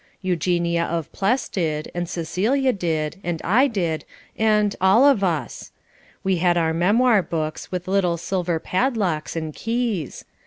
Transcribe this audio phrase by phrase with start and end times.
[0.23, 4.03] Eugenia of Pless did, and Cecilia did, and I did,
[4.35, 5.71] and all of us.
[6.23, 10.25] We all had our memoir books with little silver padlocks and keys.